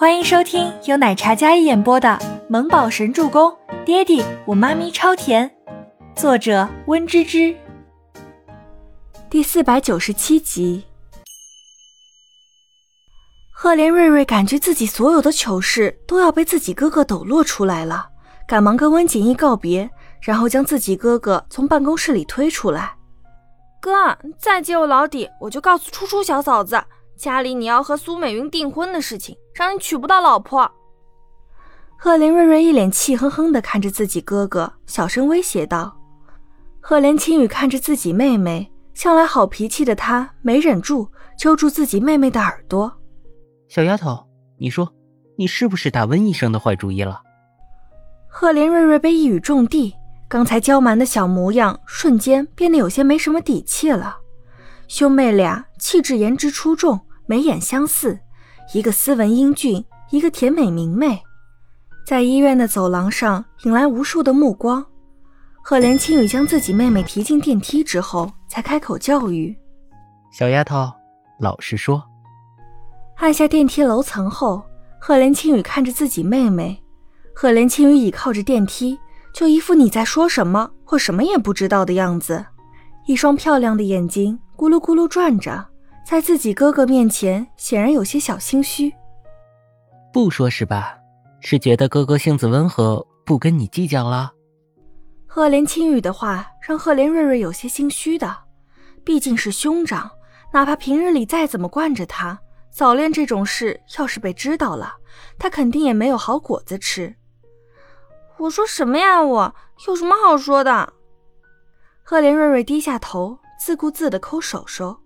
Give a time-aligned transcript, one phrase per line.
[0.00, 2.08] 欢迎收听由奶茶嘉一演播的
[2.48, 3.50] 《萌宝神助攻》，
[3.84, 5.54] 爹地我妈咪超甜，
[6.16, 7.54] 作者温芝芝。
[9.28, 10.84] 第四百九十七集。
[13.52, 18.08] 赫连瑞瑞感觉自己所有的糗事都要被自己哥哥抖落出来了，
[18.46, 19.90] 赶忙跟温景逸告别，
[20.22, 22.96] 然后将自己哥哥从办公室里推出来。
[23.82, 26.82] 哥，再揭我老底，我就告诉初初小嫂子。
[27.20, 30.72] 家里你要和苏美云订婚的事情，让你娶不到老婆。
[31.98, 35.94] 赫连瑞瑞一脸气哼哼地看着自己哥哥，小声威胁道。
[36.80, 42.90] 赫连青雨看着自己妹妹，向来好脾气的她没忍住，揪住自己妹妹的耳朵
[43.68, 44.26] ：“小丫头，
[44.56, 44.90] 你说，
[45.36, 47.20] 你是不是打温医生的坏主意了？”
[48.32, 49.94] 赫连瑞瑞被一语中的，
[50.26, 54.16] 刚才娇蛮的小模样瞬间变得有些没什么底气了。
[54.88, 56.98] 兄妹俩气质颜值出众。
[57.30, 58.18] 眉眼相似，
[58.74, 61.22] 一个斯文英俊，一个甜美明媚，
[62.04, 64.84] 在医院的走廊上引来无数的目光。
[65.62, 69.56] 赫连青雨将自己妹妹提进电梯之后，才开口教育
[70.32, 70.90] ：“小丫头，
[71.38, 72.02] 老实说。”
[73.18, 74.60] 按下电梯楼层后，
[74.98, 76.82] 赫连青雨看着自己妹妹，
[77.32, 78.98] 赫连青雨倚靠着电梯，
[79.32, 82.44] 就一副你在说什么或什么也不知道的样子，
[83.06, 85.69] 一双漂亮的眼睛咕噜咕噜转着。
[86.10, 88.92] 在自己哥哥面前，显然有些小心虚。
[90.12, 90.98] 不说是吧？
[91.38, 94.32] 是觉得哥哥性子温和，不跟你计较了？
[95.24, 98.36] 赫连青雨的话让赫连瑞瑞有些心虚的，
[99.04, 100.10] 毕竟是兄长，
[100.52, 102.36] 哪怕平日里再怎么惯着他，
[102.72, 104.94] 早恋这种事要是被知道了，
[105.38, 107.14] 他肯定也没有好果子吃。
[108.38, 109.22] 我说什么呀？
[109.22, 109.54] 我
[109.86, 110.92] 有什么好说的？
[112.02, 114.99] 赫连瑞瑞低下头，自顾自的抠手手。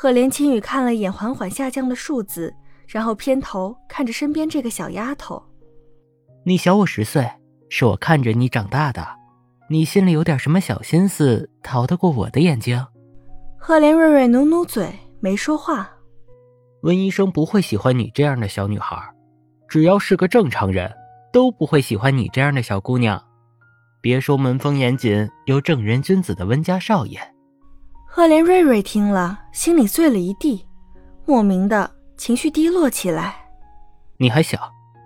[0.00, 2.54] 赫连青雨看了一眼缓缓下降的数字，
[2.86, 5.42] 然后偏头看着身边这个小丫头
[6.46, 7.28] ：“你小我十岁，
[7.68, 9.04] 是我看着你长大的，
[9.68, 12.86] 你心里有点什么小心思，逃得过我的眼睛？”
[13.58, 15.90] 赫连瑞瑞努努嘴，没说话。
[16.82, 18.96] 温医生不会喜欢你这样的小女孩，
[19.66, 20.94] 只要是个正常人，
[21.32, 23.20] 都不会喜欢你这样的小姑娘。
[24.00, 27.20] 别说门风严谨有正人君子的温家少爷。
[28.10, 30.66] 赫连瑞瑞听了，心里碎了一地，
[31.26, 33.36] 莫名的情绪低落起来。
[34.16, 34.58] 你还小，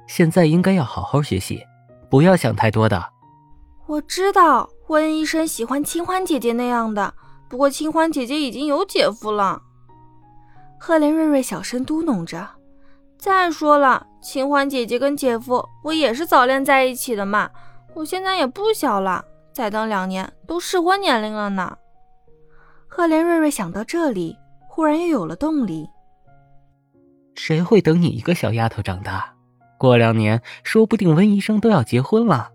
[0.07, 1.61] 现在应该要好好学习，
[2.09, 3.05] 不要想太多的。
[3.87, 7.13] 我知道温医生喜欢清欢姐姐那样的，
[7.51, 9.61] 不过清欢姐姐已经有姐夫了。
[10.79, 12.49] 赫连瑞瑞小声嘟哝着。
[13.19, 17.51] 再说了，清欢姐姐跟姐夫不也是早恋在一起的嘛？
[17.95, 21.77] 我现在也不小了，再等两年都适婚年龄了呢。
[22.95, 24.37] 赫连瑞瑞想到这里，
[24.69, 25.89] 忽然又有了动力。
[27.35, 29.33] 谁会等你一个小丫头长大？
[29.79, 32.51] 过两年，说不定温医生都要结婚了。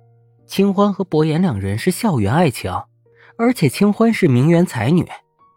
[0.45, 2.71] 清欢和博言两人是校园爱情，
[3.39, 5.07] 而且清欢是名媛才女，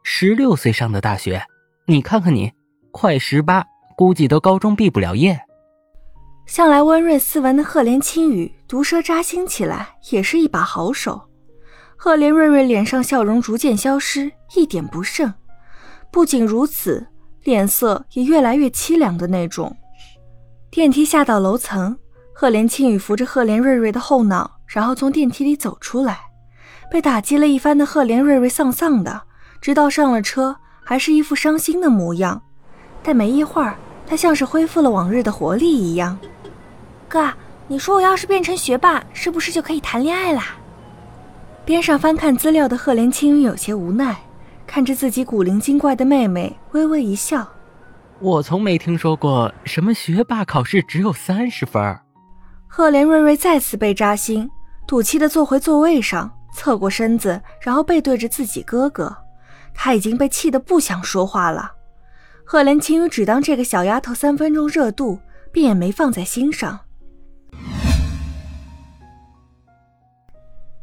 [0.03, 1.43] 十六岁上的大学。
[1.87, 2.51] 你看看你，
[2.91, 3.67] 快十八，
[3.99, 5.39] 估计都高中毕不了业。
[6.47, 11.29] 向来温润斯文的赫连青雨，毒舌扎心起来，也是一把好手。
[12.03, 15.35] 赫连瑞瑞脸上笑容逐渐消失，一点不剩。
[16.11, 17.09] 不仅如此，
[17.45, 19.77] 脸色也越来越凄凉的那种。
[20.71, 21.99] 电梯下到楼层，
[22.33, 26.21] 赫连青雨扶着赫连瑞瑞的后脑，然后从电梯里走出来。
[26.91, 29.25] 被打击了一番的赫连瑞瑞丧丧的，
[29.61, 32.41] 直到上了车，还是一副伤心的模样。
[33.03, 36.19] 但没一会儿，他像是恢复了往日的活力一样。
[37.07, 37.31] 哥，
[37.69, 40.57] 你说我要是变成学霸，是不是就可以谈恋爱啦？
[41.71, 44.21] 边上翻看资料的赫连青云有些无奈，
[44.67, 47.49] 看着自己古灵精怪的妹妹，微微一笑。
[48.19, 51.97] 我从没听说过什么学霸考试只有三十分。
[52.67, 54.51] 赫连瑞瑞再次被扎心，
[54.85, 59.17] 赌气的坐回座位上，侧过身子，然后背对着自己哥哥。
[59.73, 61.71] 他已经被气得不想说话了。
[62.45, 65.21] 赫连青云只当这个小丫头三分钟热度，
[65.53, 66.81] 便也没放在心上。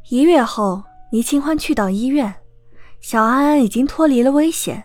[0.10, 0.82] 一月后，
[1.12, 2.34] 倪清欢去到医院，
[3.02, 4.82] 小安安已经脱离了危险。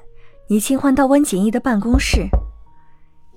[0.49, 2.27] 倪清欢到温景逸的办公室，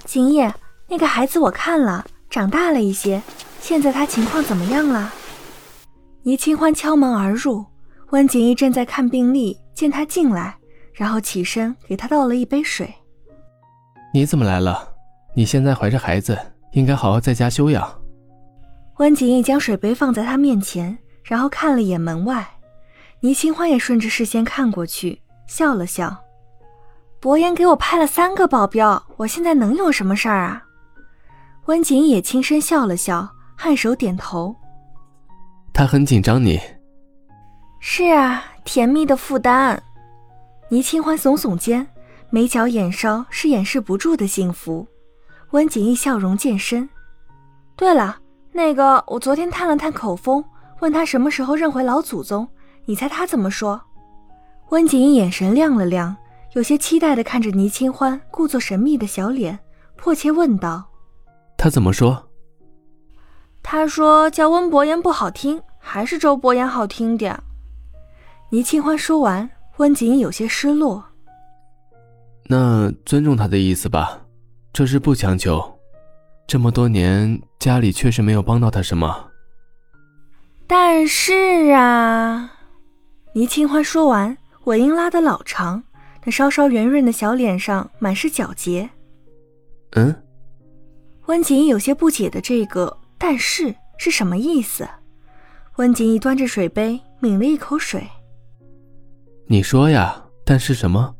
[0.03, 0.41] 景逸，
[0.87, 3.21] 那个孩子我看了，长大了一些，
[3.61, 5.13] 现在他情况怎么样了？
[6.23, 7.63] 倪清欢敲门而入，
[8.09, 10.57] 温景逸正在看病历，见他进来，
[10.91, 12.91] 然后起身给他倒了一杯水。
[14.11, 14.91] 你怎么来了？
[15.35, 16.35] 你现在怀着孩子，
[16.71, 17.87] 应该好好在家休养。
[18.97, 20.97] 温景逸将水杯放在他面前。
[21.25, 22.48] 然后看了眼门外，
[23.22, 26.16] 倪清欢也顺着视线看过去，笑了笑。
[27.19, 30.63] 博言给我派了三个保镖，我现在能有什么事儿啊？
[31.66, 33.27] 温景也轻声笑了笑，
[33.60, 34.56] 颔首点头。
[35.74, 36.62] 他很紧张你。
[37.80, 39.81] 是啊，甜蜜的负担。
[40.69, 41.88] 倪清欢耸耸肩，
[42.30, 44.88] 眉角眼梢是掩饰不住的幸福。
[45.51, 46.88] 温景逸笑容渐深。
[47.75, 48.18] 对了，
[48.51, 50.44] 那个我昨天探了探口风，
[50.85, 52.47] 问他什么时候认回老祖宗，
[52.85, 53.81] 你猜他怎么说？
[54.69, 56.15] 温景逸眼神亮了亮，
[56.53, 59.57] 有些期待的看着倪清欢故作神秘的小脸，
[59.95, 60.87] 迫切问道
[61.57, 62.29] ：“他怎么说？”
[63.63, 67.35] 他说叫温伯言不好听，还是周伯言好听点。
[68.51, 71.03] 倪清欢说完，温景逸有些失落。
[72.45, 74.21] 那尊重他的意思吧，
[74.71, 75.59] 这事不强求。
[76.45, 79.31] 这么多年，家里确实没有帮到他什么。
[80.67, 82.51] 但是啊，
[83.33, 85.83] 倪清欢说完，尾音拉得老长，
[86.23, 88.89] 那稍稍圆润的小脸上满是皎洁。
[89.91, 90.23] 嗯，
[91.27, 94.88] 温景逸有些不解的这个“但是”是什么意思？
[95.75, 98.07] 温景逸端着水杯抿了一口水。
[99.47, 101.15] 你说呀，但是什么？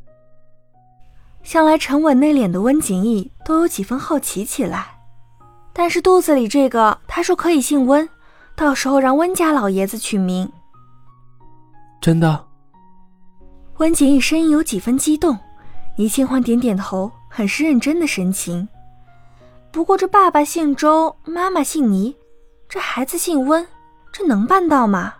[1.44, 4.88] 向来沉稳内敛的温景逸都有几分好奇起来。
[5.72, 8.10] 但是肚子里这个，他说可以姓温，
[8.56, 10.50] 到时候让温家老爷子取名。
[12.02, 12.48] 真的？
[13.78, 15.38] 温景逸声音有几分激动，
[15.98, 18.68] 倪清欢点点头，很是认真的神情。
[19.72, 22.16] 不过这爸爸姓周，妈妈姓倪，
[22.70, 23.68] 这孩子姓温，
[24.14, 25.16] 这能办到吗？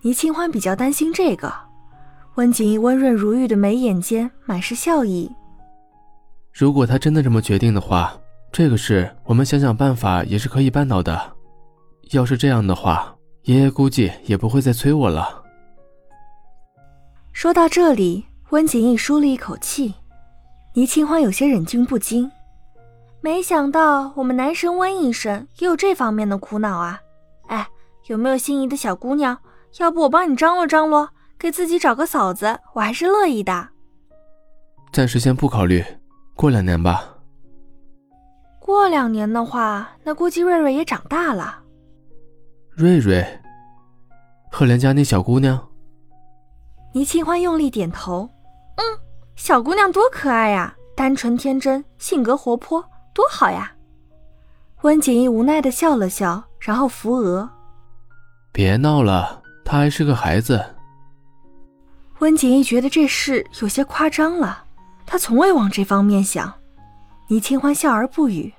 [0.00, 1.52] 倪清欢比较担心这个。
[2.36, 5.30] 温景逸温润如玉的眉眼间满是笑意。
[6.54, 8.14] 如果他真的这么决定的话，
[8.50, 11.36] 这个事我们想想办法也是可以办到的。
[12.12, 15.44] 要是这样的话，爷爷估计也不会再催我了。
[17.32, 19.94] 说到这里，温景逸舒了一口气。
[20.74, 22.30] 倪清欢有些忍俊不禁，
[23.20, 27.00] 没想到我们男神温医生也有这方面的苦恼啊！
[27.48, 27.68] 哎，
[28.06, 29.38] 有没有心仪的小姑娘？
[29.78, 31.10] 要不我帮你张罗张罗。
[31.38, 33.68] 给自己找个嫂子，我还是乐意的。
[34.92, 35.82] 暂时先不考虑，
[36.34, 37.02] 过两年吧。
[38.58, 41.60] 过两年的话，那估计瑞瑞也长大了。
[42.74, 43.26] 瑞瑞，
[44.50, 45.68] 赫连家那小姑娘。
[46.92, 48.28] 倪清欢用力点头，
[48.76, 48.84] 嗯，
[49.36, 52.82] 小姑娘多可爱呀，单纯天真，性格活泼，
[53.12, 53.72] 多好呀。
[54.82, 57.48] 温景逸无奈的笑了笑，然后扶额。
[58.50, 60.64] 别闹了，她还是个孩子。
[62.20, 64.64] 温景逸觉得这事有些夸张了，
[65.04, 66.52] 他从未往这方面想。
[67.28, 68.52] 倪清欢笑而不语。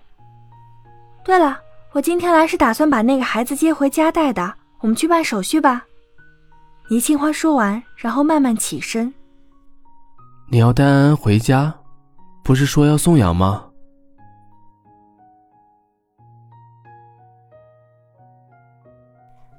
[1.24, 1.60] 对了，
[1.94, 5.86] 我今天来是打算把那个孩子接回家带的，我们去办手续吧。
[6.90, 9.14] 倪清欢说完，然后慢慢起身。
[10.50, 11.74] 你要带安安回家，
[12.44, 13.66] 不是说要送养吗？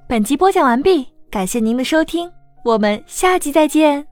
[0.07, 2.31] 本集播讲完毕，感谢您的收听。
[2.63, 4.07] 我们下集再见。